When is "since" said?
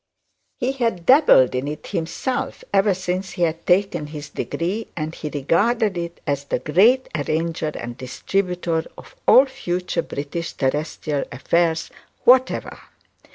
2.95-3.33